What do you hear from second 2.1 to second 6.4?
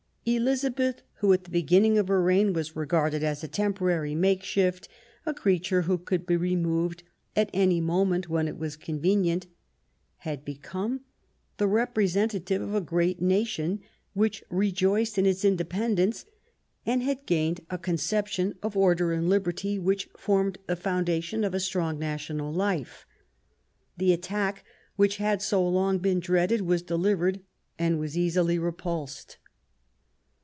reign was regarded as a temporary makeshift, a creature who could be